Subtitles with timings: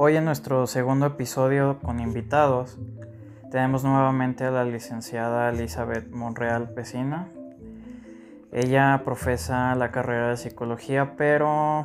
[0.00, 2.78] Hoy en nuestro segundo episodio con invitados
[3.50, 7.32] tenemos nuevamente a la licenciada Elizabeth Monreal Pesina.
[8.52, 11.84] Ella profesa la carrera de psicología, pero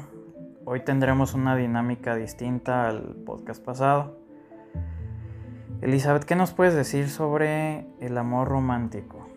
[0.63, 4.19] hoy tendremos una dinámica distinta al podcast pasado.
[5.81, 9.27] Elizabeth, ¿qué nos puedes decir sobre el amor romántico?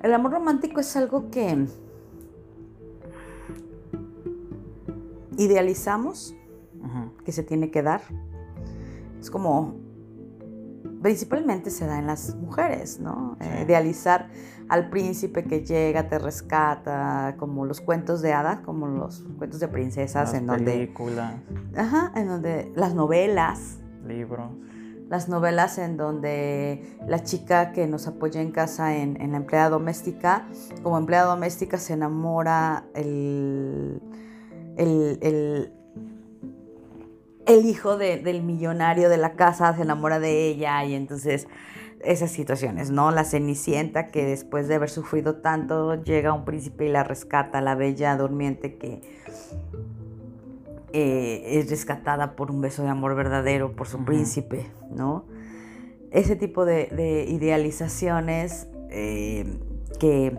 [0.00, 1.66] El amor romántico es algo que
[5.36, 6.36] idealizamos,
[7.24, 8.02] que se tiene que dar.
[9.20, 9.74] Es como,
[11.02, 13.36] principalmente se da en las mujeres, ¿no?
[13.40, 14.28] Eh, idealizar
[14.68, 19.68] al príncipe que llega, te rescata, como los cuentos de hadas, como los cuentos de
[19.68, 20.72] princesas, Las en donde...
[20.72, 21.34] películas,
[21.76, 24.48] Ajá, en donde las novelas, libros.
[25.10, 29.68] las novelas en donde la chica que nos apoya en casa en, en la empleada
[29.68, 30.46] doméstica,
[30.82, 34.00] como empleada doméstica se enamora el,
[34.76, 35.72] el, el-
[37.46, 41.46] el hijo de- del millonario de la casa, se enamora de ella y entonces
[42.00, 43.10] esas situaciones, ¿no?
[43.10, 47.74] La cenicienta que después de haber sufrido tanto llega un príncipe y la rescata, la
[47.74, 49.00] bella durmiente que
[50.92, 55.24] eh, es rescatada por un beso de amor verdadero por su príncipe, ¿no?
[56.10, 59.58] Ese tipo de, de idealizaciones eh,
[59.98, 60.38] que,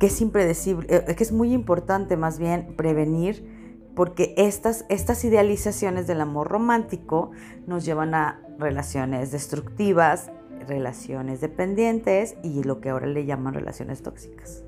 [0.00, 3.53] que es impredecible, eh, que es muy importante más bien prevenir,
[3.94, 7.30] porque estas, estas idealizaciones del amor romántico
[7.66, 10.30] nos llevan a relaciones destructivas,
[10.66, 14.64] relaciones dependientes y lo que ahora le llaman relaciones tóxicas.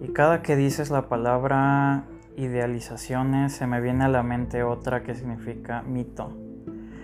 [0.00, 2.04] Y cada que dices la palabra
[2.36, 6.36] idealizaciones se me viene a la mente otra que significa mito.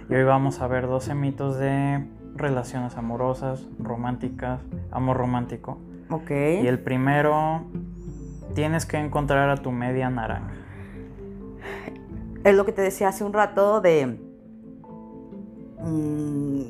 [0.08, 5.78] Y hoy vamos a ver 12 mitos de relaciones amorosas, románticas, amor romántico.
[6.10, 6.30] Ok.
[6.30, 7.64] Y el primero,
[8.54, 10.52] tienes que encontrar a tu media naranja.
[12.44, 14.18] Es lo que te decía hace un rato de
[15.80, 16.60] mm,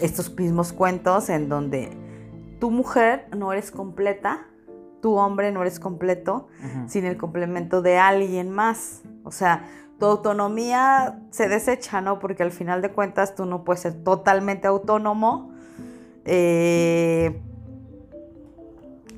[0.00, 1.90] estos mismos cuentos en donde
[2.60, 4.46] tu mujer no eres completa,
[5.00, 6.48] tu hombre no eres completo
[6.88, 9.02] sin el complemento de alguien más.
[9.24, 9.64] O sea,
[9.98, 12.18] tu autonomía se desecha, ¿no?
[12.18, 15.52] Porque al final de cuentas tú no puedes ser totalmente autónomo.
[16.24, 17.40] Eh,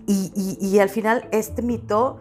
[0.06, 2.18] y, y- y al final este mito,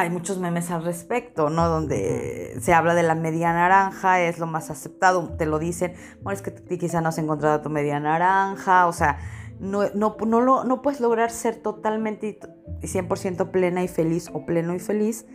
[0.00, 1.68] hay muchos memes al respecto, ¿no?
[1.68, 6.36] Donde se habla de la media naranja, es lo más aceptado, te lo dicen, bueno,
[6.36, 9.18] es que quizá no has encontrado tu media naranja, o sea,
[9.60, 12.38] no, no, no, lo- no puedes lograr ser totalmente
[12.82, 15.26] y 100% plena y feliz o pleno y feliz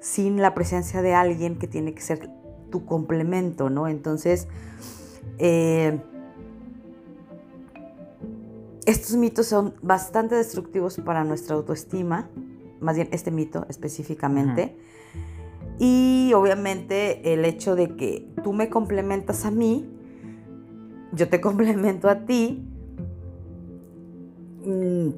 [0.00, 2.30] sin la presencia de alguien que tiene que ser
[2.70, 3.88] tu complemento, ¿no?
[3.88, 4.48] Entonces,
[5.38, 6.00] eh,
[8.86, 12.28] estos mitos son bastante destructivos para nuestra autoestima,
[12.80, 14.76] más bien este mito específicamente.
[15.78, 19.88] Y obviamente el hecho de que tú me complementas a mí,
[21.12, 22.68] yo te complemento a ti,
[24.64, 25.08] mm,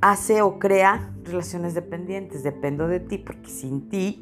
[0.00, 2.42] hace o crea relaciones dependientes.
[2.42, 4.20] Dependo de ti porque sin ti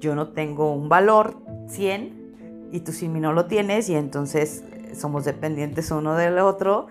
[0.00, 1.38] yo no tengo un valor
[1.68, 6.86] 100 y tú sin mí no lo tienes y entonces somos dependientes uno del otro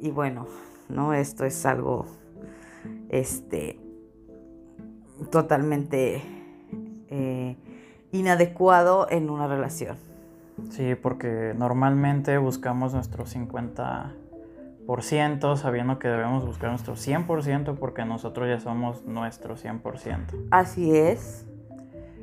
[0.00, 0.46] y bueno,
[0.88, 1.14] ¿no?
[1.14, 2.06] Esto es algo
[3.08, 3.80] este
[5.30, 6.22] totalmente
[7.10, 7.56] eh,
[8.12, 9.96] inadecuado en una relación.
[10.70, 18.60] Sí, porque normalmente buscamos nuestro 50% sabiendo que debemos buscar nuestro 100% porque nosotros ya
[18.60, 20.48] somos nuestro 100%.
[20.50, 21.46] Así es.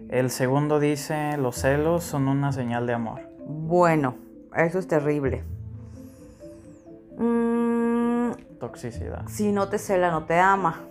[0.09, 3.21] El segundo dice, los celos son una señal de amor.
[3.47, 4.15] Bueno,
[4.55, 5.43] eso es terrible.
[7.17, 7.74] Mm,
[8.67, 9.27] Toxicidad.
[9.27, 10.81] si no te cela, no te ama.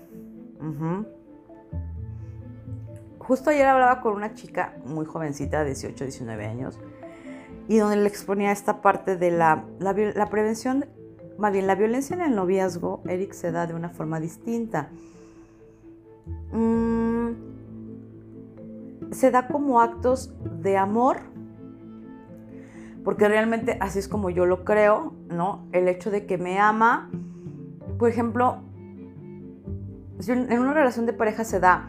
[3.18, 6.78] Justo ayer hablaba con una chica muy jovencita, de 18, 19 años,
[7.68, 9.64] y donde le exponía esta parte de la
[10.30, 10.86] prevención,
[11.38, 14.90] más bien la violencia en el noviazgo, Eric se da de una forma distinta.
[16.52, 17.30] Mm,
[19.10, 20.32] se da como actos
[20.62, 21.18] de amor,
[23.04, 25.66] porque realmente así es como yo lo creo, ¿no?
[25.72, 27.10] El hecho de que me ama,
[28.04, 28.58] por ejemplo,
[30.28, 31.88] en una relación de pareja se da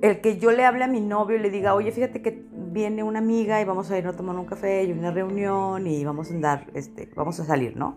[0.00, 3.02] el que yo le hable a mi novio y le diga, oye, fíjate que viene
[3.02, 6.30] una amiga y vamos a ir a tomar un café y una reunión y vamos
[6.30, 7.96] a andar, este, vamos a salir, ¿no?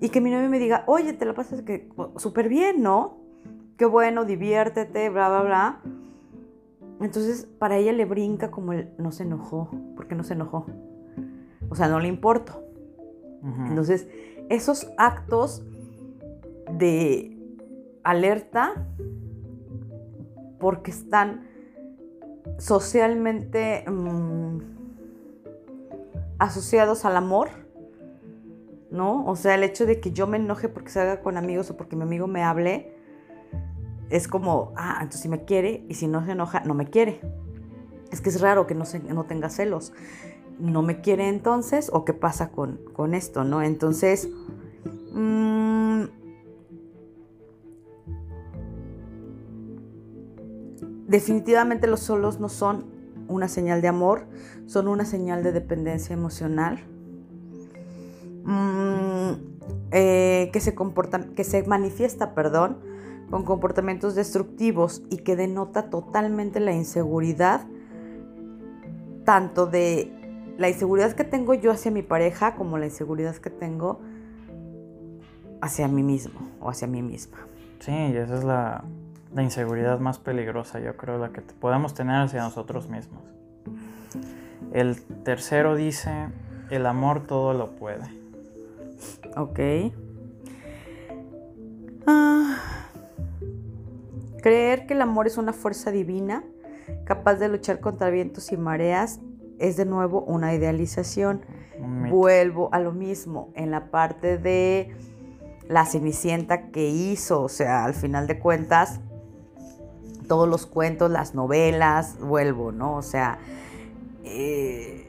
[0.00, 3.16] Y que mi novio me diga, oye, te la pasas que súper bien, ¿no?
[3.76, 5.80] Qué bueno, diviértete, bla, bla, bla.
[7.00, 9.70] Entonces, para ella le brinca como el no se enojó.
[9.96, 10.66] ¿Por qué no se enojó?
[11.68, 12.62] O sea, no le importo.
[13.42, 14.06] Entonces,
[14.48, 15.62] esos actos
[16.78, 17.36] de
[18.04, 18.86] alerta
[20.58, 21.48] porque están
[22.58, 24.58] socialmente mm,
[26.38, 27.50] asociados al amor,
[28.90, 29.24] ¿no?
[29.26, 31.76] O sea, el hecho de que yo me enoje porque se haga con amigos o
[31.76, 32.94] porque mi amigo me hable,
[34.10, 37.20] es como, ah, entonces si me quiere y si no se enoja, no me quiere.
[38.10, 39.92] Es que es raro que no, se, no tenga celos.
[40.62, 41.90] ¿No me quiere entonces?
[41.92, 43.62] ¿O qué pasa con, con esto, no?
[43.62, 44.28] Entonces,
[45.12, 46.04] mmm,
[51.08, 52.84] definitivamente los solos no son
[53.26, 54.28] una señal de amor,
[54.66, 56.78] son una señal de dependencia emocional.
[58.44, 59.32] Mm,
[59.90, 62.78] eh, que, se comporta, que se manifiesta, perdón,
[63.30, 67.66] con comportamientos destructivos y que denota totalmente la inseguridad,
[69.24, 70.21] tanto de
[70.58, 74.00] la inseguridad que tengo yo hacia mi pareja como la inseguridad que tengo
[75.60, 77.38] hacia mí mismo o hacia mí misma.
[77.80, 78.84] Sí, esa es la,
[79.34, 83.22] la inseguridad más peligrosa, yo creo, la que podemos tener hacia nosotros mismos.
[84.72, 86.28] El tercero dice,
[86.70, 88.04] el amor todo lo puede.
[89.36, 89.60] Ok.
[92.06, 92.58] Ah.
[94.42, 96.42] creer que el amor es una fuerza divina,
[97.04, 99.20] capaz de luchar contra vientos y mareas,
[99.62, 101.46] es de nuevo una idealización.
[102.10, 104.94] Vuelvo a lo mismo, en la parte de
[105.68, 109.00] la cenicienta que hizo, o sea, al final de cuentas,
[110.26, 112.96] todos los cuentos, las novelas, vuelvo, ¿no?
[112.96, 113.38] O sea,
[114.24, 115.08] eh,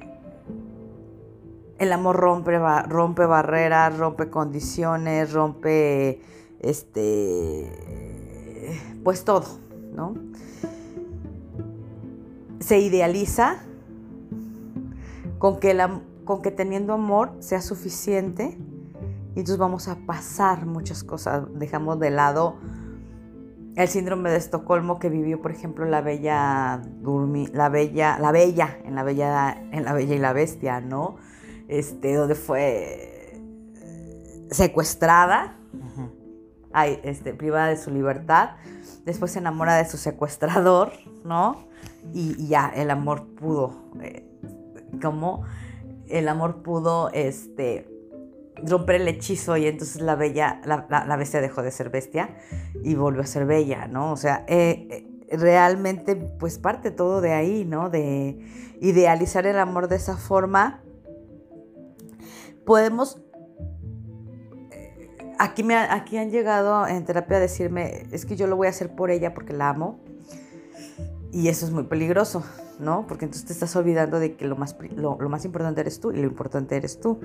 [1.80, 2.58] el amor rompe,
[2.88, 6.22] rompe barreras, rompe condiciones, rompe,
[6.60, 7.70] este,
[9.04, 9.46] pues todo,
[9.96, 10.14] ¿no?
[12.60, 13.64] Se idealiza
[15.44, 18.58] con que, la, con que teniendo amor sea suficiente
[19.36, 22.56] y entonces vamos a pasar muchas cosas, dejamos de lado
[23.76, 26.82] el síndrome de Estocolmo que vivió, por ejemplo, la bella
[27.52, 31.18] la bella, la bella, en la bella, en la bella y la bestia, ¿no?
[31.68, 33.42] Este, donde fue
[34.50, 35.58] secuestrada,
[37.04, 38.52] este, privada de su libertad,
[39.04, 40.94] después se enamora de su secuestrador,
[41.26, 41.68] ¿no?
[42.14, 44.33] Y, ya, el amor pudo, eh,
[45.02, 45.44] como
[46.08, 47.88] el amor pudo, este,
[48.66, 52.36] romper el hechizo y entonces la bella, la, bestia dejó de ser bestia
[52.84, 54.12] y volvió a ser bella, ¿no?
[54.12, 57.90] O sea, eh, eh, realmente pues parte todo de ahí, ¿no?
[57.90, 58.40] De
[58.80, 60.82] idealizar el amor de esa forma.
[62.66, 63.22] Podemos...
[64.72, 68.68] Eh, aquí, me, aquí han llegado en terapia a decirme, es que yo lo voy
[68.68, 70.00] a hacer por ella porque la amo.
[71.34, 72.44] Y eso es muy peligroso.
[72.80, 73.06] ¿no?
[73.08, 76.18] Porque entonces te estás olvidando de que lo más, lo, más importante eres tú y
[76.18, 77.20] lo importante eres tú.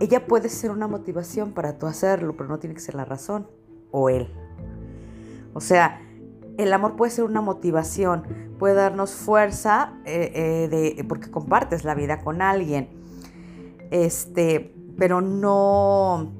[0.00, 3.46] Ella puede ser una motivación para tú hacerlo, pero no tiene que ser la razón
[3.90, 4.28] o él.
[5.54, 6.00] O sea,
[6.56, 8.24] el amor puede ser una motivación,
[8.58, 12.88] puede darnos fuerza eh, eh, de, porque compartes la vida con alguien,
[13.90, 16.32] este, pero no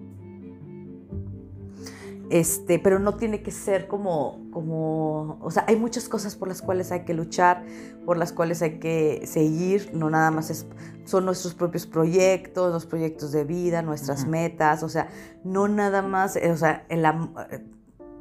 [2.32, 6.62] este, pero no tiene que ser como, como, o sea, hay muchas cosas por las
[6.62, 7.62] cuales hay que luchar,
[8.06, 10.66] por las cuales hay que seguir, no nada más es,
[11.04, 15.10] son nuestros propios proyectos, los proyectos de vida, nuestras metas, o sea,
[15.44, 17.66] no nada más, eh, o sea, el, eh,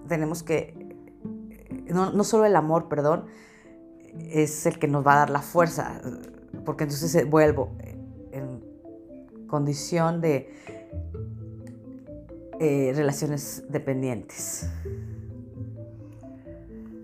[0.10, 0.94] tenemos que,
[1.50, 3.28] eh, no, no solo el amor, perdón,
[4.30, 6.02] es el que nos va a dar la fuerza,
[6.66, 7.78] porque entonces vuelvo
[8.34, 8.62] en
[9.48, 10.54] condición de
[12.64, 14.72] eh, relaciones dependientes.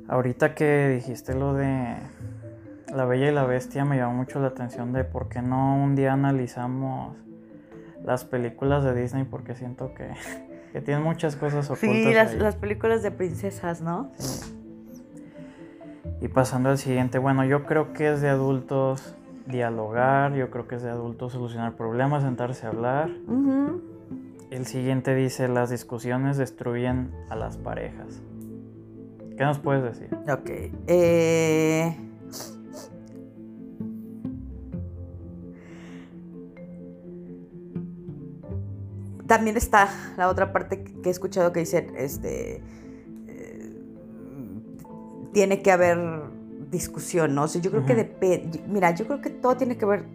[0.07, 1.95] Ahorita que dijiste lo de
[2.93, 5.95] La Bella y la Bestia me llamó mucho la atención de por qué no un
[5.95, 7.17] día analizamos
[8.05, 10.11] las películas de Disney porque siento que,
[10.73, 11.89] que tienen muchas cosas ocultas.
[11.89, 14.11] Sí, las, las películas de princesas, ¿no?
[14.19, 14.53] Sí.
[16.21, 19.15] Y pasando al siguiente, bueno, yo creo que es de adultos
[19.47, 23.09] dialogar, yo creo que es de adultos solucionar problemas, sentarse a hablar.
[24.49, 28.21] El siguiente dice, las discusiones destruyen a las parejas.
[29.37, 30.09] ¿Qué nos puedes decir?
[30.29, 30.49] Ok.
[30.87, 31.95] Eh,
[39.27, 42.63] también está la otra parte que he escuchado que dice, este,
[43.27, 43.71] eh,
[45.33, 45.97] tiene que haber
[46.71, 47.43] discusión, ¿no?
[47.43, 50.05] O sea, yo creo que depende, mira, yo creo que todo tiene que ver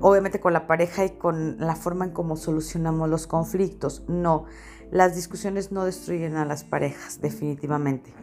[0.00, 4.04] obviamente con la pareja y con la forma en cómo solucionamos los conflictos.
[4.08, 4.44] No,
[4.90, 8.14] las discusiones no destruyen a las parejas, definitivamente.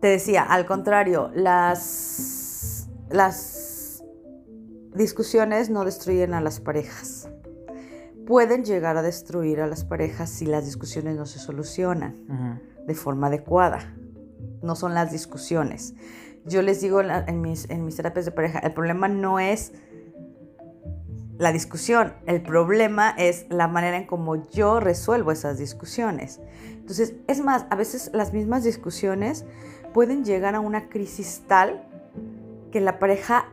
[0.00, 4.04] Te decía, al contrario, las, las
[4.94, 7.28] discusiones no destruyen a las parejas.
[8.26, 13.28] pueden llegar a destruir a las parejas si las discusiones no se solucionan de forma
[13.28, 13.94] adecuada.
[14.62, 15.94] No son las discusiones.
[16.46, 19.72] Yo les digo en mis, en terapias de pareja, el problema no es
[21.38, 26.40] la discusión, el problema es la manera en cómo yo resuelvo esas discusiones.
[26.70, 29.44] Entonces, es más, a veces las mismas discusiones
[29.92, 31.88] pueden llegar a una crisis tal
[32.70, 33.46] que la pareja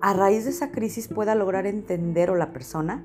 [0.00, 3.04] a raíz de esa crisis pueda lograr entender o la persona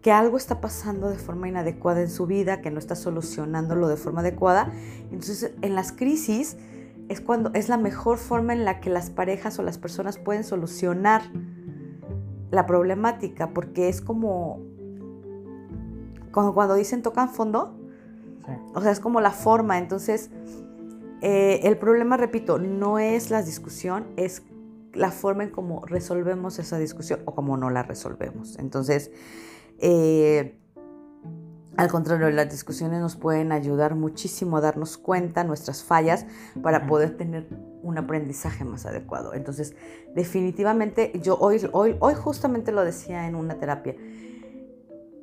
[0.00, 3.96] que algo está pasando de forma inadecuada en su vida, que no está solucionándolo de
[3.96, 4.70] forma adecuada.
[5.10, 6.56] Entonces, en las crisis
[7.08, 10.44] es cuando es la mejor forma en la que las parejas o las personas pueden
[10.44, 11.22] solucionar
[12.50, 14.60] la problemática, porque es como,
[16.30, 17.76] como cuando dicen tocan fondo,
[18.74, 19.78] o sea, es como la forma.
[19.78, 20.30] Entonces,
[21.20, 24.42] eh, el problema, repito, no es la discusión, es
[24.92, 28.58] la forma en cómo resolvemos esa discusión o cómo no la resolvemos.
[28.58, 29.10] Entonces,
[29.78, 30.58] eh,
[31.76, 36.26] al contrario, las discusiones nos pueden ayudar muchísimo a darnos cuenta nuestras fallas
[36.62, 37.48] para poder tener
[37.82, 39.34] un aprendizaje más adecuado.
[39.34, 39.74] Entonces,
[40.14, 43.96] definitivamente, yo hoy, hoy, hoy justamente lo decía en una terapia,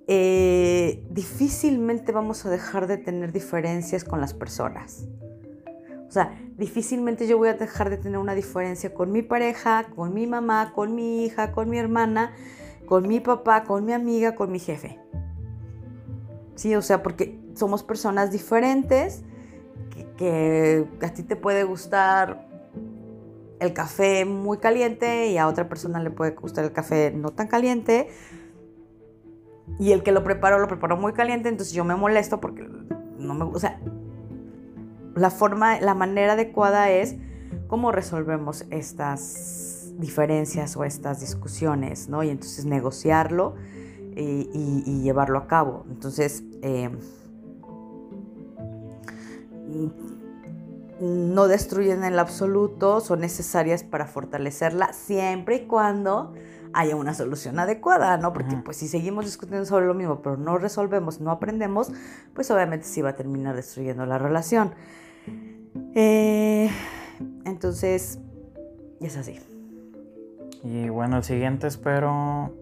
[0.07, 5.07] eh, difícilmente vamos a dejar de tener diferencias con las personas.
[6.09, 10.13] O sea, difícilmente yo voy a dejar de tener una diferencia con mi pareja, con
[10.13, 12.33] mi mamá, con mi hija, con mi hermana,
[12.85, 14.99] con mi papá, con mi amiga, con mi jefe.
[16.61, 19.23] Sí, o sea, porque somos personas diferentes,
[20.15, 22.47] que, a ti te puede gustar
[23.59, 27.47] el café muy caliente y a otra persona le puede gustar el café no tan
[27.47, 28.09] caliente.
[29.79, 32.69] Y el que lo preparó, lo preparó muy caliente, entonces yo me molesto porque
[33.17, 33.45] no me...
[33.45, 33.81] O sea,
[35.15, 37.15] la forma, la manera adecuada es
[37.65, 42.21] cómo resolvemos estas diferencias o estas discusiones, ¿no?
[42.21, 43.55] Y entonces negociarlo
[44.15, 45.85] y, llevarlo a cabo.
[45.89, 46.89] Entonces, eh,
[50.99, 56.33] no destruyen en el absoluto, son necesarias para fortalecerla siempre y cuando
[56.73, 58.33] haya una solución adecuada, ¿no?
[58.33, 61.91] Porque pues si seguimos discutiendo sobre lo mismo, pero no resolvemos, no aprendemos,
[62.33, 64.73] pues obviamente sí va a terminar destruyendo la relación.
[65.95, 66.69] Eh,
[67.45, 68.19] entonces,
[69.01, 69.39] es así.
[70.63, 72.53] Y bueno, el siguiente espero,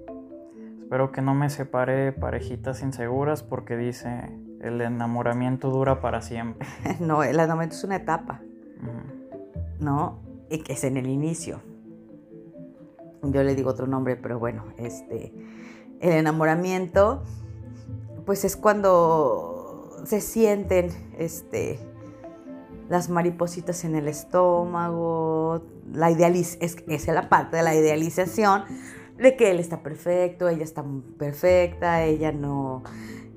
[0.90, 6.68] espero que no me separe parejitas inseguras porque dice, el enamoramiento dura para siempre.
[7.00, 8.42] no, el enamoramiento es una etapa,
[9.80, 10.18] ¿no?
[10.50, 11.62] Y que es en el inicio.
[13.22, 15.32] Yo le digo otro nombre, pero bueno, este,
[16.00, 17.24] el enamoramiento,
[18.26, 21.80] pues es cuando se sienten, este,
[22.90, 25.62] las maripositas en el estómago,
[25.94, 28.64] la idealiz es, es la parte de la idealización
[29.22, 30.84] de que él está perfecto, ella está
[31.18, 32.84] perfecta, ella no,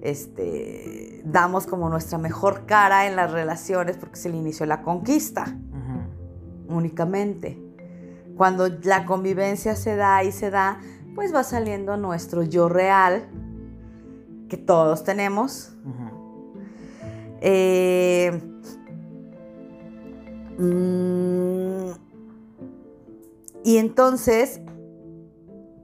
[0.01, 4.83] este, damos como nuestra mejor cara en las relaciones porque es el inicio de la
[4.83, 5.57] conquista,
[6.69, 7.59] únicamente.
[8.37, 10.81] Cuando la convivencia se da y se da,
[11.15, 13.29] pues va saliendo nuestro yo real,
[14.49, 15.77] que todos tenemos.
[17.41, 18.41] eh,
[20.59, 21.93] Mm,
[23.65, 24.61] y entonces,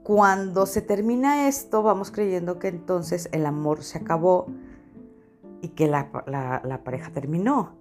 [0.09, 4.47] cuando se termina esto, vamos creyendo que entonces el amor se acabó
[5.61, 6.11] y que la,
[6.83, 7.77] pareja terminó.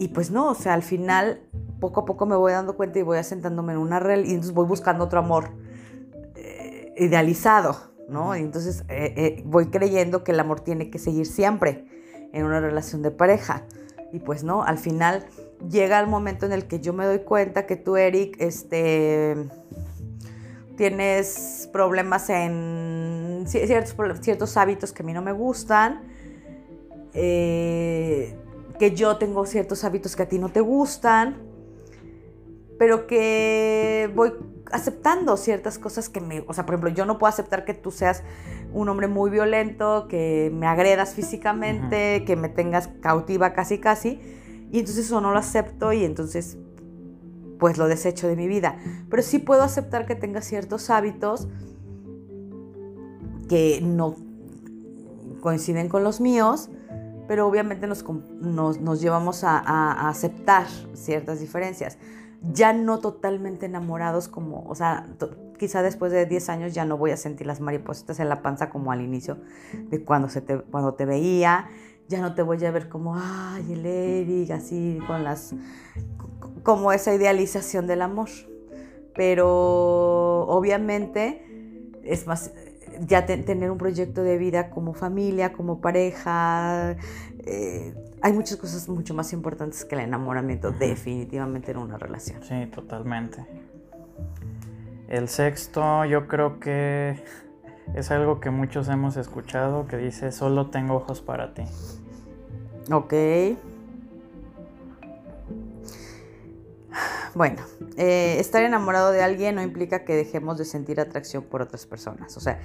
[0.00, 1.40] Y pues no, o sea, al final,
[1.78, 4.52] poco a poco me voy dando cuenta y voy asentándome en una realidad y entonces
[4.52, 5.50] voy buscando otro amor
[6.34, 8.36] eh, idealizado, ¿no?
[8.36, 11.86] Y entonces eh, eh, voy creyendo que el amor tiene que seguir siempre
[12.32, 13.62] en una relación de pareja.
[14.12, 15.24] Y pues no, al final
[15.70, 19.36] llega el momento en el que yo me doy cuenta que tú, Eric, este,
[20.78, 26.04] tienes problemas en ciertos, ciertos hábitos que a mí no me gustan,
[27.12, 28.36] eh,
[28.78, 31.42] que yo tengo ciertos hábitos que a ti no te gustan,
[32.78, 34.32] pero que voy
[34.70, 37.90] aceptando ciertas cosas que me, o sea, por ejemplo, yo no puedo aceptar que tú
[37.90, 38.22] seas
[38.72, 44.20] un hombre muy violento, que me agredas físicamente, que me tengas cautiva casi casi,
[44.70, 46.56] y entonces eso no lo acepto y entonces
[47.58, 48.76] pues lo desecho de mi vida.
[49.10, 51.48] Pero sí puedo aceptar que tenga ciertos hábitos
[53.48, 54.16] que no
[55.40, 56.70] coinciden con los míos,
[57.26, 58.04] pero obviamente nos,
[58.40, 61.98] nos, llevamos a, a, aceptar ciertas diferencias.
[62.52, 65.06] Ya no totalmente enamorados como, o sea,
[65.58, 68.70] quizá después de 10 años ya no voy a sentir las maripositas en la panza
[68.70, 69.38] como al inicio
[69.90, 71.68] de cuando, se te, cuando te veía
[72.08, 75.54] ya no te voy a ver como, ay, el Eric, así con las,
[76.62, 78.28] como esa idealización del amor.
[79.14, 81.44] Pero obviamente
[82.02, 82.52] es más,
[83.00, 86.96] ya tener un proyecto de vida como familia, como pareja.
[87.44, 92.42] Eh, hay muchas cosas mucho más importantes que el enamoramiento, definitivamente en una relación.
[92.42, 93.44] Sí, totalmente.
[95.08, 97.22] El sexto, yo creo que
[97.94, 101.62] es algo que muchos hemos escuchado, que dice, solo tengo ojos para ti.
[102.90, 103.14] Ok.
[107.34, 107.62] Bueno,
[107.96, 112.36] eh, estar enamorado de alguien no implica que dejemos de sentir atracción por otras personas.
[112.36, 112.60] O sea,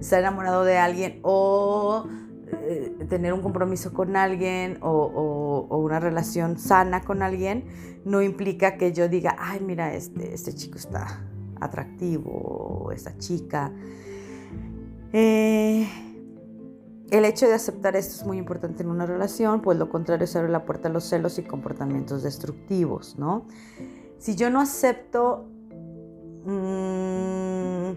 [0.00, 2.06] estar enamorado de alguien o
[2.48, 7.66] eh, tener un compromiso con alguien o, una relación sana con alguien
[8.04, 11.24] no implica que yo diga, ay, mira, este, este chico está
[11.60, 13.72] atractivo, esta chica.
[15.12, 15.88] Eh,
[17.10, 20.38] el hecho de aceptar esto es muy importante en una relación, pues lo contrario se
[20.38, 23.46] abre la puerta a los celos y comportamientos destructivos, ¿no?
[24.18, 25.46] Si yo no acepto...
[26.44, 27.92] Mm,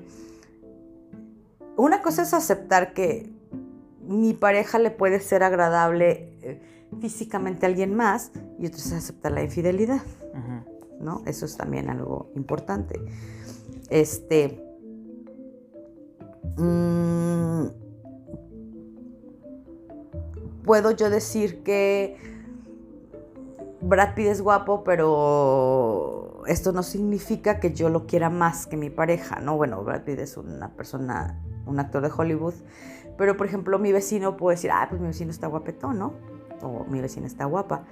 [1.77, 3.31] una cosa es aceptar que
[4.01, 6.61] mi pareja le puede ser agradable eh,
[6.99, 10.01] físicamente a alguien más y otra es aceptar la infidelidad,
[10.99, 11.21] ¿no?
[11.25, 12.99] Eso es también algo importante.
[13.89, 14.68] Este...
[16.59, 17.67] Mm,
[20.65, 22.17] puedo yo decir que
[23.81, 28.89] Brad Pitt es guapo, pero esto no significa que yo lo quiera más que mi
[28.89, 29.55] pareja, ¿no?
[29.55, 32.55] Bueno, Brad Pitt es una persona, un actor de Hollywood,
[33.17, 36.13] pero por ejemplo mi vecino puede decir, ah, pues mi vecino está guapetón, ¿no?
[36.61, 37.85] O mi vecina está guapa.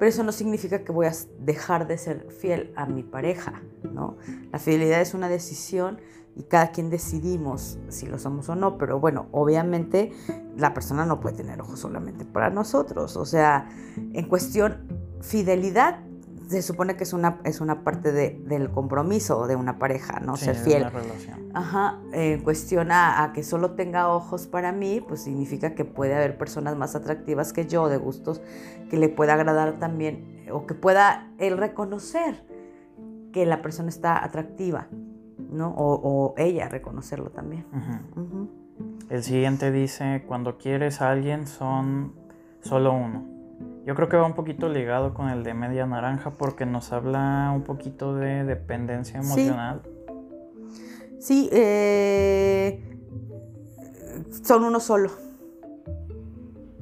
[0.00, 4.16] Pero eso no significa que voy a dejar de ser fiel a mi pareja, ¿no?
[4.50, 6.00] La fidelidad es una decisión
[6.34, 10.10] y cada quien decidimos si lo somos o no, pero bueno, obviamente
[10.56, 13.68] la persona no puede tener ojos solamente para nosotros, o sea,
[14.14, 14.88] en cuestión
[15.20, 16.02] fidelidad
[16.50, 20.36] se supone que es una, es una parte del compromiso de una pareja, ¿no?
[20.36, 20.82] Ser fiel.
[20.82, 21.50] Una relación.
[21.54, 22.00] Ajá.
[22.12, 26.36] En cuestión a, a, que solo tenga ojos para mí, pues significa que puede haber
[26.38, 28.42] personas más atractivas que yo, de gustos
[28.90, 32.44] que le pueda agradar también, o que pueda él reconocer
[33.32, 34.88] que la persona está atractiva.
[35.50, 35.72] ¿no?
[35.76, 37.64] O, ella reconocerlo también.
[39.08, 42.14] El siguiente dice, cuando quieres a alguien son
[42.60, 43.39] solo uno.
[43.86, 47.50] Yo creo que va un poquito ligado con el de media naranja porque nos habla
[47.54, 49.82] un poquito de dependencia emocional.
[51.18, 52.98] Sí, eh,
[54.42, 55.10] son uno solo.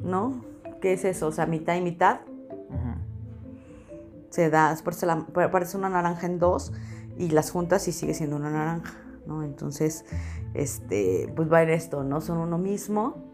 [0.02, 0.44] ¿No?
[0.80, 1.28] ¿Qué es eso?
[1.28, 2.20] O sea, mitad y mitad.
[4.30, 4.76] Se da,
[5.50, 6.72] parece una naranja en dos
[7.16, 8.94] y las juntas y sigue siendo una naranja,
[9.26, 9.42] ¿no?
[9.42, 10.04] Entonces,
[10.54, 12.20] este, pues va en esto, ¿no?
[12.20, 13.27] Son uno mismo,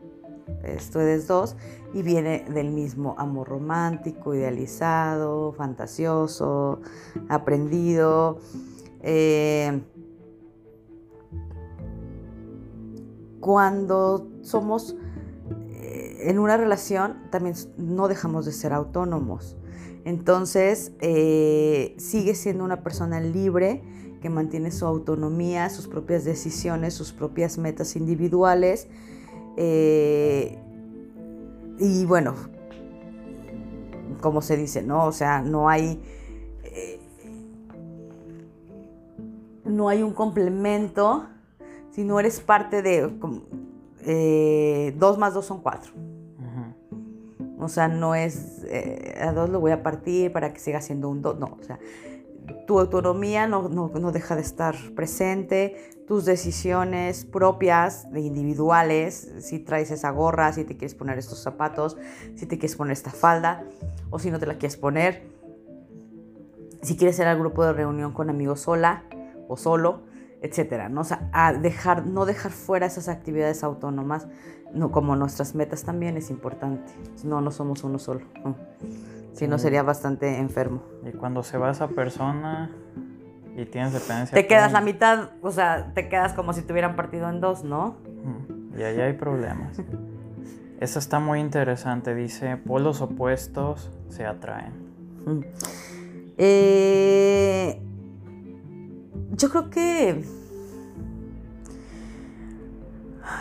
[0.62, 1.56] esto es dos,
[1.92, 6.80] y viene del mismo amor romántico, idealizado, fantasioso,
[7.28, 8.38] aprendido.
[9.00, 9.82] Eh,
[13.40, 14.96] cuando somos
[15.72, 19.56] eh, en una relación, también no dejamos de ser autónomos.
[20.04, 23.82] Entonces, eh, sigue siendo una persona libre
[24.20, 28.88] que mantiene su autonomía, sus propias decisiones, sus propias metas individuales.
[29.56, 30.58] Eh,
[31.78, 32.34] y bueno,
[34.20, 35.06] como se dice, ¿no?
[35.06, 36.00] O sea, no hay.
[36.64, 37.00] Eh,
[39.64, 41.26] no hay un complemento
[41.90, 43.10] si no eres parte de.
[44.96, 45.92] dos más dos son cuatro.
[47.58, 51.08] O sea, no es eh, a dos lo voy a partir para que siga siendo
[51.08, 51.38] un dos.
[51.38, 51.78] No, o sea,
[52.66, 55.76] tu autonomía no, deja de estar presente,
[56.07, 61.96] tus decisiones propias, individuales, si traes esa gorra, si te quieres poner estos zapatos,
[62.35, 63.64] si te quieres poner esta falda
[64.11, 65.22] o si no te la quieres poner,
[66.83, 69.04] si quieres ir al grupo de reunión con amigos sola
[69.48, 70.02] o solo,
[70.42, 71.02] etcétera, ¿no?
[71.33, 74.28] A dejar, no dejar fuera esas actividades autónomas,
[74.74, 76.92] no, como nuestras metas también es importante.
[77.22, 78.22] No, no somos uno solo.
[79.32, 80.82] Si no, sería bastante enfermo.
[81.04, 82.70] Y cuando se va esa persona
[83.56, 84.34] y tienes dependencia.
[84.34, 87.64] Te quedas la mitad, o sea, te quedas como si te hubieran partido en dos,
[87.64, 87.96] ¿no?
[88.76, 89.80] Y ahí hay problemas.
[90.80, 94.72] Esa está muy interesante, dice, polos opuestos se atraen.
[96.37, 97.80] Eh,
[99.32, 100.24] yo creo que.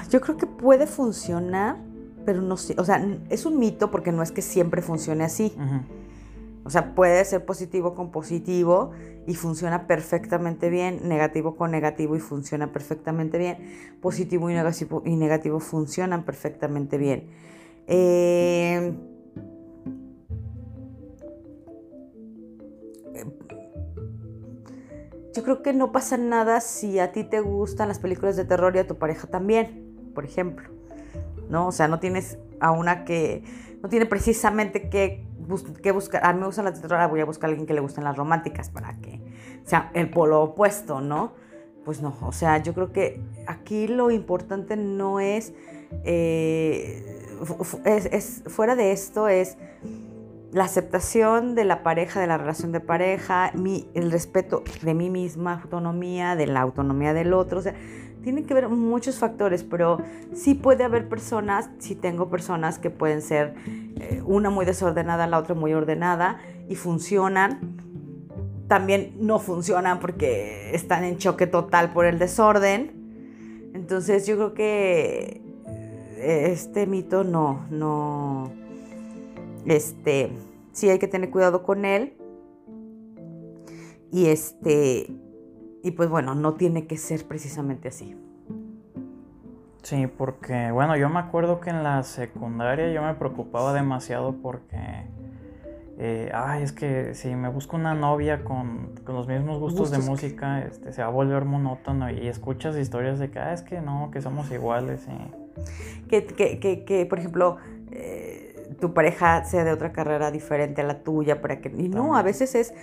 [0.09, 1.77] Yo creo que puede funcionar,
[2.25, 2.75] pero no sé.
[2.77, 5.53] O sea, es un mito porque no es que siempre funcione así.
[6.65, 8.91] O sea, puede ser positivo con positivo
[9.27, 13.57] y funciona perfectamente bien, negativo con negativo y funciona perfectamente bien,
[14.01, 17.29] positivo y negativo, y negativo funcionan perfectamente bien.
[17.87, 18.93] Eh,
[25.33, 28.75] yo creo que no pasa nada si a ti te gustan las películas de terror
[28.75, 30.69] y a tu pareja también, por ejemplo.
[31.49, 31.67] ¿No?
[31.67, 33.43] O sea, no tienes a una que
[33.81, 35.25] no tiene precisamente que,
[35.93, 36.25] buscar.
[36.25, 38.03] A mí me gustan las de terror, voy a buscar a alguien que le gusten
[38.03, 39.19] las románticas para que
[39.65, 41.33] sea el polo opuesto, ¿no?
[41.83, 45.53] Pues no, o sea, yo creo que aquí lo importante no es,
[46.05, 47.27] eh,
[47.83, 49.57] es fuera de esto, es
[50.53, 53.51] la aceptación de la pareja, de la relación de pareja,
[53.93, 57.59] el respeto de mí misma, autonomía, de la autonomía del otro.
[57.59, 57.73] O sea,
[58.21, 59.97] tienen que ver muchos factores, pero
[60.33, 63.55] sí puede haber personas, sí tengo personas que pueden ser
[63.99, 66.39] eh, una muy desordenada, la otra muy ordenada
[66.69, 67.77] y funcionan.
[68.67, 73.71] También no funcionan porque están en choque total por el desorden.
[73.73, 75.41] Entonces yo creo que
[76.17, 78.51] eh, este mito no, no,
[79.65, 80.31] este,
[80.71, 82.17] sí hay que tener cuidado con él.
[84.11, 85.07] Y este,
[85.83, 88.15] y pues bueno, no tiene que ser precisamente así.
[89.83, 95.09] Sí, porque bueno, yo me acuerdo que en la secundaria yo me preocupaba demasiado porque,
[95.97, 100.61] eh, ay, es que si me busco una novia con, los mismos gustos, de música,
[100.61, 104.09] este, se va a volver monótono y escuchas historias de que, ah, es que no,
[104.09, 105.05] que somos iguales.
[105.09, 106.07] Y...
[106.07, 107.57] Que, que, que, por ejemplo,
[107.91, 111.69] eh, tu pareja sea de otra carrera diferente a la tuya, para que...
[111.69, 112.73] Y no, a veces es...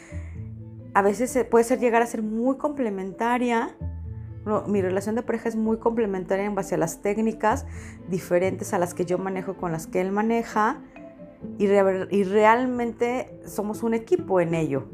[0.93, 3.77] A veces puede ser llegar a ser muy complementaria.
[4.67, 7.65] mi relación de pareja es muy complementaria en base a las técnicas
[8.09, 10.81] diferentes a las que yo manejo con las que él maneja.
[11.59, 14.89] Y, y realmente somos un equipo en ello.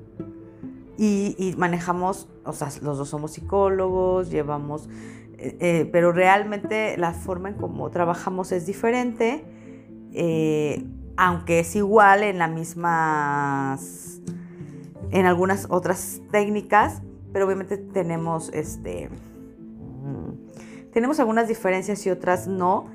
[0.98, 4.88] Y, manejamos, o sea, los dos somos psicólogos, llevamos,
[5.36, 9.44] eh, eh, pero realmente la forma en cómo trabajamos es diferente.
[10.18, 10.82] Eh,
[11.18, 14.20] aunque es igual en las mismas,
[15.10, 17.02] en algunas otras técnicas,
[17.32, 22.86] pero obviamente tenemos, este, mm, tenemos algunas diferencias y otras no,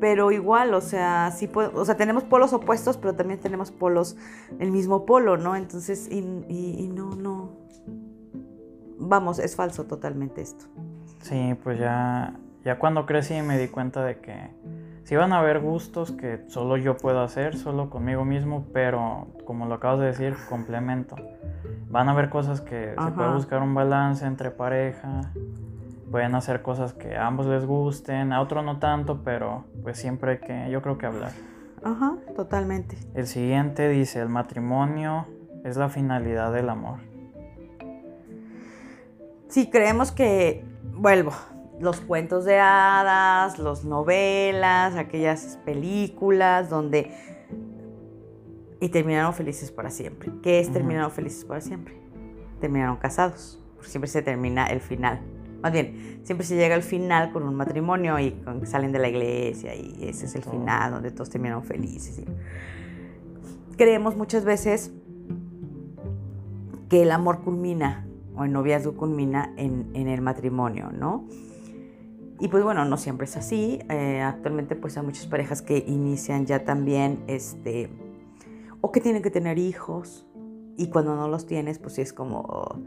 [0.00, 4.16] pero igual, o sea, sí o sea, tenemos polos opuestos, pero también tenemos polos,
[4.58, 5.56] el mismo polo, ¿no?
[5.56, 7.52] Entonces, y, y no, no,
[8.98, 10.66] vamos, es falso totalmente esto.
[11.22, 14.50] Sí, pues ya, ya cuando crecí me di cuenta de que
[15.06, 19.66] si van a haber gustos que solo yo puedo hacer, solo conmigo mismo, pero como
[19.66, 21.14] lo acabas de decir, complemento.
[21.88, 25.30] Van a haber cosas que se puede buscar un balance entre pareja,
[26.10, 30.32] pueden hacer cosas que a ambos les gusten, a otro no tanto, pero pues siempre
[30.32, 31.30] hay que, yo creo que hablar.
[31.84, 32.98] Ajá, totalmente.
[33.14, 35.26] El siguiente dice, el matrimonio
[35.62, 36.98] es la finalidad del amor.
[39.46, 40.64] Sí, creemos que,
[40.94, 41.30] vuelvo,
[41.80, 47.12] los cuentos de hadas, las novelas, aquellas películas donde...
[48.78, 50.30] Y terminaron felices para siempre.
[50.42, 51.98] ¿Qué es terminaron felices para siempre?
[52.60, 53.58] Terminaron casados.
[53.80, 55.20] siempre se termina el final.
[55.62, 59.74] Más bien, siempre se llega al final con un matrimonio y salen de la iglesia
[59.74, 62.20] y ese es el final donde todos terminaron felices.
[63.76, 64.92] Creemos muchas veces
[66.88, 71.26] que el amor culmina o el noviazgo culmina en, en el matrimonio, ¿no?
[72.38, 73.78] Y pues bueno, no siempre es así.
[73.88, 77.90] Eh, actualmente pues hay muchas parejas que inician ya también, este,
[78.80, 80.26] o que tienen que tener hijos.
[80.76, 82.82] Y cuando no los tienes, pues sí es como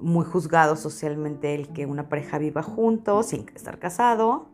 [0.00, 4.48] muy juzgado socialmente el que una pareja viva juntos sin estar casado.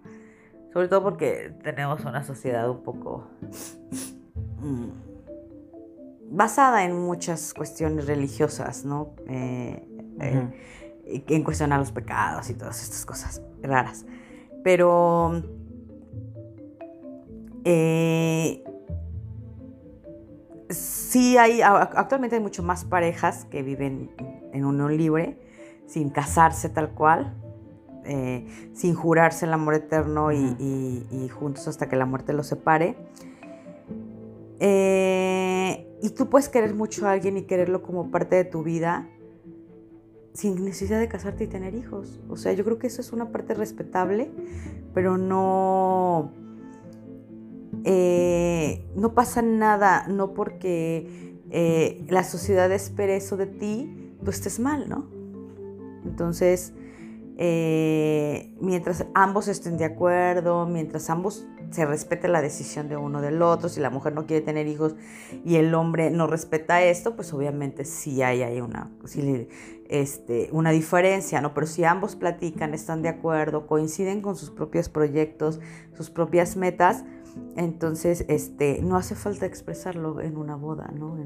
[0.72, 3.26] Sobre todo porque tenemos una sociedad un poco
[4.62, 4.88] mm,
[6.30, 9.14] basada en muchas cuestiones religiosas, ¿no?
[9.26, 9.86] Eh,
[10.20, 10.48] eh,
[11.04, 14.06] en cuestionar los pecados y todas estas cosas raras.
[14.62, 15.42] Pero
[17.64, 18.64] eh,
[20.70, 24.10] sí hay, actualmente hay mucho más parejas que viven
[24.52, 25.38] en unión libre,
[25.86, 27.34] sin casarse tal cual,
[28.04, 32.96] eh, sin jurarse el amor eterno y, juntos hasta que la muerte los separe.
[34.60, 39.08] Eh, y tú puedes querer mucho a alguien y quererlo como parte de tu vida
[40.32, 42.20] sin necesidad de casarte y tener hijos.
[42.28, 44.30] O sea, yo creo que eso es una parte respetable,
[44.94, 46.32] pero no,
[47.84, 54.58] eh, no pasa nada, no porque eh, la sociedad espere eso de ti, tú estés
[54.58, 55.06] mal, ¿no?
[56.04, 56.72] Entonces,
[57.36, 63.42] eh, mientras ambos estén de acuerdo, mientras ambos se respete la decisión de uno del
[63.42, 64.94] otro, si la mujer no quiere tener hijos
[65.44, 68.90] y el hombre no respeta esto, pues obviamente sí hay, hay una,
[69.88, 71.54] este, una diferencia, ¿no?
[71.54, 75.60] Pero si ambos platican, están de acuerdo, coinciden con sus propios proyectos,
[75.94, 77.04] sus propias metas,
[77.56, 81.16] entonces este, no hace falta expresarlo en una boda, ¿no?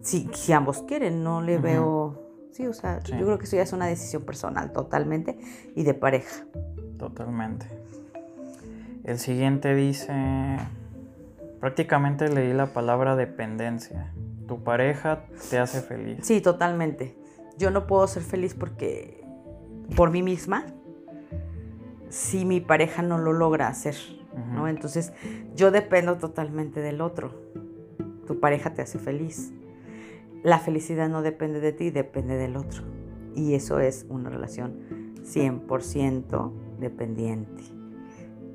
[0.00, 2.24] si, ambos quieren, no le veo
[2.54, 3.10] Sí, o sea, Sí.
[3.18, 5.36] yo creo que eso ya es una decisión personal totalmente
[5.74, 6.46] y de pareja.
[6.98, 7.66] Totalmente.
[9.04, 10.56] El siguiente dice,
[11.60, 14.12] prácticamente leí la palabra dependencia.
[14.48, 16.18] Tu pareja te hace feliz.
[16.22, 17.14] Sí, totalmente.
[17.58, 19.22] Yo no puedo ser feliz porque
[19.94, 20.66] por mí misma
[22.08, 23.96] si mi pareja no lo logra hacer,
[24.52, 24.68] ¿no?
[24.68, 25.12] Entonces,
[25.54, 27.34] yo dependo totalmente del otro.
[28.26, 29.52] Tu pareja te hace feliz.
[30.42, 32.84] La felicidad no depende de ti, depende del otro.
[33.34, 37.73] Y eso es una relación 100% dependiente.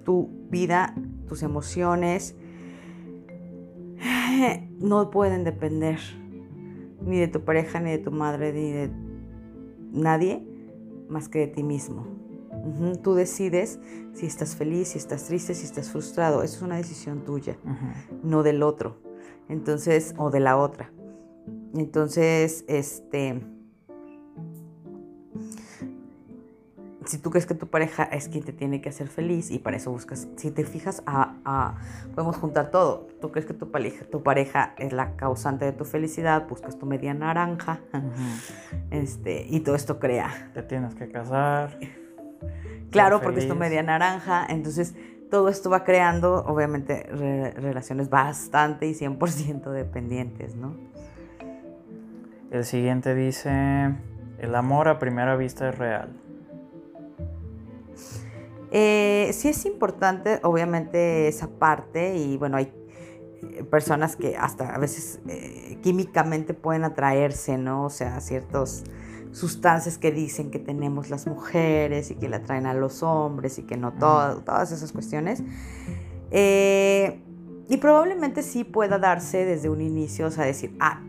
[0.09, 0.95] Tu vida,
[1.27, 2.35] tus emociones
[4.79, 5.99] no pueden depender
[7.05, 8.91] ni de tu pareja, ni de tu madre, ni de
[9.91, 10.43] nadie
[11.09, 12.07] más que de ti mismo.
[13.03, 13.79] Tú decides
[14.13, 16.41] si estás feliz, si estás triste, si estás frustrado.
[16.41, 17.59] Eso es una decisión tuya,
[18.23, 18.97] no del otro.
[19.47, 20.91] Entonces, o de la otra.
[21.75, 23.58] Entonces, este.
[27.09, 29.77] Si tú crees que tu pareja es quien te tiene que hacer feliz y para
[29.77, 31.75] eso buscas, si te fijas, a, a-
[32.13, 33.07] podemos juntar todo.
[33.19, 36.85] Tú crees que tu pareja, tu pareja es la causante de tu felicidad, buscas tu
[36.85, 37.79] media naranja,
[38.91, 41.79] este, y todo esto crea Te tienes que casar.
[42.91, 44.45] Claro, porque es tu media naranja.
[44.47, 44.93] Entonces,
[45.31, 50.75] todo esto va creando, obviamente, re- relaciones bastante y 100% dependientes, ¿no?
[52.51, 53.95] El siguiente dice,
[54.37, 56.18] el amor a primera vista es real.
[58.71, 62.15] Eh, sí es importante, obviamente, esa parte.
[62.17, 62.71] Y bueno, hay
[63.41, 67.85] eh, personas que hasta a veces eh, químicamente pueden atraerse, ¿no?
[67.85, 68.83] O sea, ciertas
[69.31, 73.63] sustancias que dicen que tenemos las mujeres y que le atraen a los hombres y
[73.63, 75.43] que no todo- todas esas cuestiones.
[76.31, 77.21] Eh,
[77.67, 81.01] y probablemente sí pueda darse desde un inicio, o sea, decir, ah,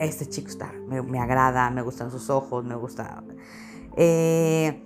[0.00, 3.22] este chico está, me, me agrada, me gustan sus ojos, me gusta.
[3.96, 4.82] Eh,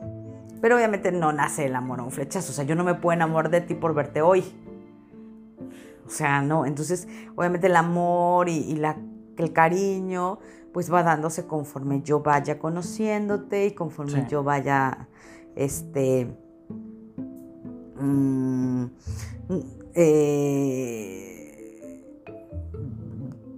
[0.60, 2.52] pero obviamente no nace el amor a un flechazo.
[2.52, 4.44] O sea, yo no me puedo enamorar de ti por verte hoy.
[6.06, 6.66] O sea, no.
[6.66, 8.96] Entonces, obviamente el amor y, y la,
[9.36, 10.38] el cariño,
[10.72, 14.26] pues va dándose conforme yo vaya conociéndote y conforme Sí.
[14.28, 15.08] yo vaya,
[15.56, 16.28] este,
[17.98, 18.84] mm,
[19.94, 21.42] eh,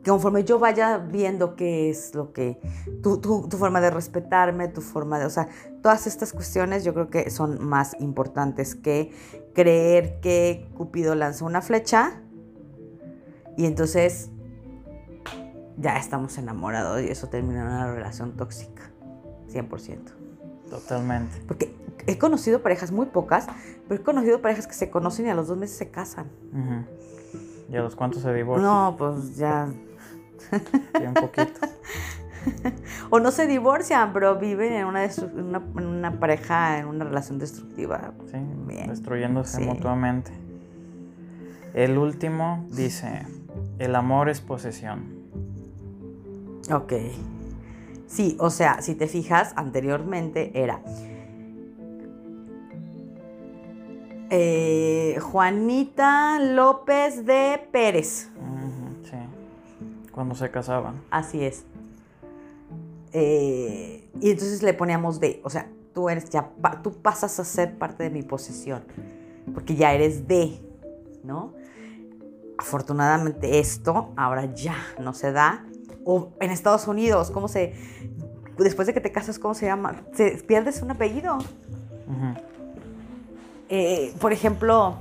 [0.07, 2.59] conforme yo vaya viendo qué es lo que,
[3.03, 5.49] tu, tu- tu forma de respetarme, tu forma de, o sea,
[5.89, 9.11] todas estas cuestiones yo creo que son más importantes que
[9.55, 12.21] creer que Cupido lanzó una flecha
[13.57, 14.29] y entonces
[15.79, 18.91] ya estamos enamorados y eso termina en una relación tóxica,
[19.51, 20.13] 100%.
[20.69, 21.41] Totalmente.
[21.49, 21.75] Porque
[22.07, 23.47] he conocido parejas muy pocas,
[23.89, 26.27] pero he conocido parejas que se conocen y a los dos meses se casan.
[26.53, 27.73] Ujú.
[27.73, 28.71] ¿Y a los cuantos se divorcian?
[28.71, 29.73] No, pues ya.
[30.51, 31.61] Sí, un poquito.
[33.11, 38.13] O no se divorcian, pero viven en una, pareja, en una relación destructiva.
[38.31, 38.89] Sí, Bien.
[38.89, 39.65] destruyéndose Sí.
[39.65, 40.31] mutuamente.
[41.75, 43.27] El último dice,
[43.79, 45.05] el amor es posesión.
[46.73, 46.93] Ok.
[48.07, 50.81] Sí, o sea, si te fijas, anteriormente era
[54.31, 58.31] eh, Juanita López de Pérez.
[59.05, 59.17] Sí.
[60.13, 61.01] Cuando se casaban.
[61.11, 61.65] Así es.
[63.13, 66.51] Eh, y entonces le poníamos de, o sea, tú eres ya,
[66.83, 68.85] tú pasas a ser parte de mi posesión,
[69.55, 70.61] porque ya eres de,
[71.25, 71.55] ¿no?
[72.59, 75.65] Afortunadamente esto ahora ya no se da.
[76.05, 77.75] O en Estados Unidos, ¿cómo se,
[78.59, 80.03] después de que te casas, cómo se llama?
[80.15, 81.39] Se, pierdes un apellido.
[83.69, 84.97] Eh, por ejemplo,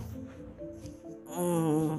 [1.38, 1.96] mm,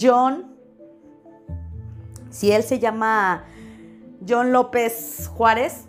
[0.00, 0.53] John,
[2.34, 3.44] si él se llama
[4.28, 5.84] John López Juárez,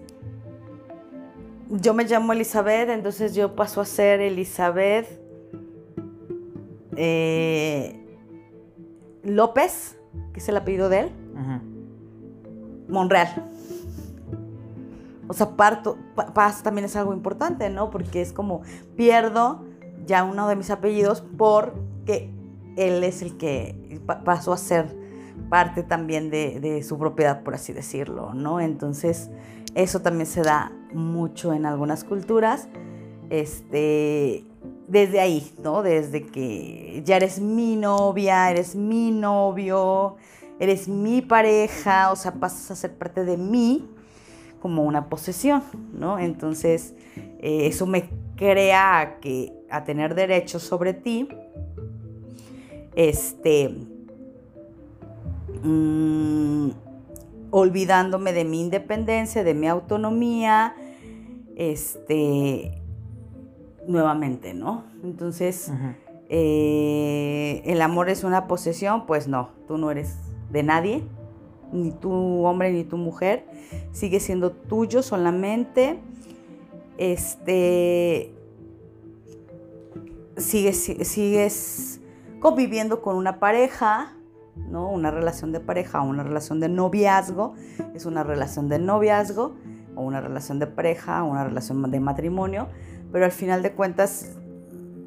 [1.72, 5.08] yo me llamo Elizabeth, entonces yo paso a ser Elizabeth
[6.96, 8.00] eh,
[9.24, 9.98] López,
[10.34, 11.12] que es el apellido de él.
[12.88, 13.50] Monreal.
[15.28, 17.90] O sea, parto, pa- paz también es algo importante, ¿no?
[17.90, 18.62] Porque es como
[18.96, 19.66] pierdo
[20.06, 22.30] ya uno de mis apellidos porque
[22.78, 25.05] él es el que pa- pasó a ser
[25.56, 28.60] parte también de, su propiedad, por así decirlo, ¿no?
[28.60, 29.30] Entonces,
[29.74, 32.68] eso también se da mucho en algunas culturas.
[33.30, 34.44] Este,
[34.90, 35.82] desde ahí, ¿no?
[35.82, 40.18] Desde que ya eres mi novia, eres mi novio,
[40.60, 43.88] eres mi pareja, o sea, pasas a ser parte de mí
[44.60, 45.64] como una posesión,
[45.94, 46.20] ¿no?
[46.20, 51.30] Entonces, eh, eso me crea que, a tener derechos sobre ti.
[52.94, 53.95] Este.
[55.66, 56.70] Mm,
[57.52, 60.76] olvidándome de mi independencia, de mi autonomía,
[61.56, 62.82] este,
[63.88, 64.84] nuevamente, ¿no?
[65.04, 65.72] Entonces,
[66.30, 70.18] eh, el amor es una posesión, pues no, tú no eres
[70.52, 71.04] de nadie,
[71.72, 72.12] ni tu
[72.46, 73.46] hombre ni tu mujer,
[73.92, 76.00] sigue siendo tuyo solamente,
[76.98, 78.32] este,
[80.38, 82.02] sigues, sigues
[82.40, 84.15] conviviendo con una pareja,
[84.56, 84.90] ¿no?
[84.90, 87.54] Una relación de pareja o una relación de noviazgo,
[87.94, 89.56] es una relación de noviazgo
[89.96, 92.68] o una relación de pareja o una relación de matrimonio,
[93.12, 94.38] pero al final de cuentas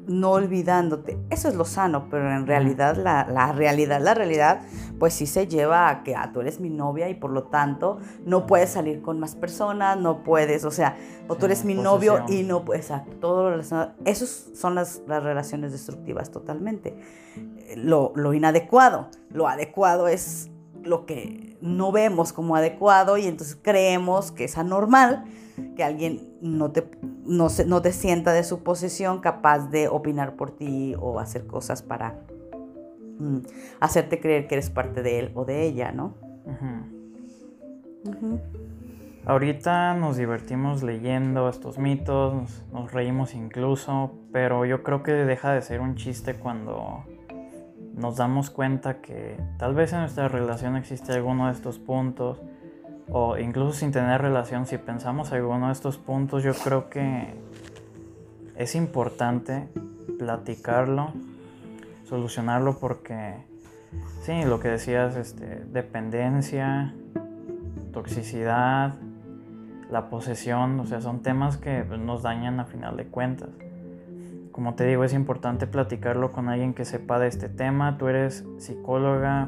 [0.09, 1.19] no olvidándote.
[1.29, 4.61] Eso es lo sano, pero en realidad la, realidad, la realidad,
[4.97, 7.99] pues sí se lleva a que ah, tú eres mi novia y por lo tanto
[8.25, 12.25] no puedes salir con más personas, no puedes, o sea, o tú eres mi novio
[12.27, 13.93] y no puedes, exacto, todo relacionado.
[14.03, 16.97] Esas son las, las, relaciones destructivas totalmente.
[17.75, 20.49] Lo, lo inadecuado, lo adecuado es
[20.83, 25.25] lo que no vemos como adecuado y entonces creemos que es anormal
[25.75, 26.89] que alguien no te,
[27.25, 31.47] no, se, no te sienta de su posesión capaz de opinar por ti o hacer
[31.47, 32.21] cosas para
[33.19, 33.39] mm,
[33.79, 36.15] hacerte creer que eres parte de él o de ella, ¿no?
[39.25, 45.53] Ahorita nos divertimos leyendo estos mitos, nos, nos, reímos incluso, pero yo creo que deja
[45.53, 47.03] de ser un chiste cuando
[47.99, 52.39] nos damos cuenta que tal vez en nuestra relación existe alguno de estos puntos
[53.11, 57.33] o incluso sin tener relación, si pensamos alguno de estos puntos, yo creo que
[58.55, 59.67] es importante
[60.17, 61.11] platicarlo,
[62.05, 63.35] solucionarlo porque,
[64.21, 66.93] sí, lo que decías, este, dependencia,
[67.91, 68.95] toxicidad,
[69.89, 73.49] la posesión, o sea, son temas que nos dañan a final de cuentas.
[74.59, 77.97] Como te digo, es importante platicarlo con alguien que sepa de este tema.
[77.97, 79.47] Tú eres psicóloga,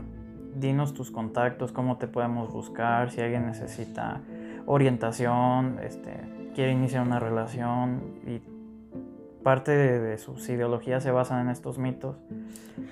[0.55, 4.21] dinos tus contactos, cómo te podemos buscar, si alguien necesita
[4.65, 6.13] orientación, este,
[6.55, 8.39] quiere iniciar una relación y
[9.43, 12.15] parte de, sus ideologías se basan en estos mitos,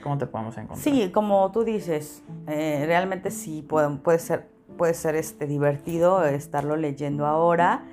[0.04, 0.80] ¿cómo te podemos encontrar?
[0.80, 6.76] Sí, como tú dices, eh, realmente sí puede, puede ser, puede ser este, divertido estarlo
[6.76, 7.86] leyendo ahora,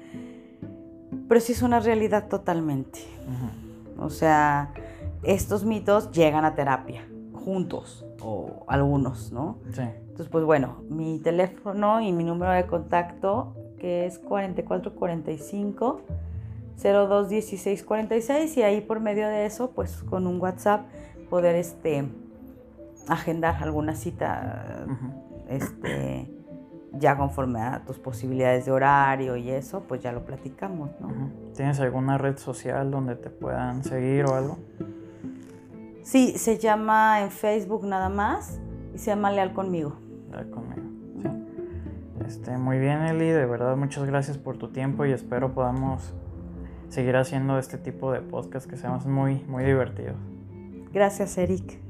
[1.29, 2.99] pero sí es una realidad totalmente.
[3.99, 4.73] O sea,
[5.23, 9.59] estos mitos llegan a terapia juntos o algunos, ¿no?
[9.73, 9.83] Sí.
[9.83, 16.01] Entonces, pues bueno, mi teléfono y mi número de contacto, que es 4445
[16.77, 20.87] 021646 y ahí por medio de eso, pues con un WhatsApp
[21.31, 22.09] poder este
[23.09, 24.87] agendar alguna cita
[25.49, 26.36] este
[26.99, 31.09] ya conforme a tus posibilidades de horario y eso, pues ya lo platicamos, ¿no?
[31.55, 34.59] ¿Tienes alguna red social donde te puedan seguir o algo?
[36.03, 38.61] Sí, se llama en Facebook nada más
[38.95, 39.97] y se llama Leal conmigo.
[40.31, 40.83] Leal conmigo,
[41.23, 41.29] sí.
[42.27, 46.15] Este, muy bien, Eli, de verdad muchas gracias por tu tiempo y espero podamos
[46.89, 50.17] seguir haciendo este tipo de podcast que sean muy, muy divertidos.
[50.93, 51.86] Gracias, Eric.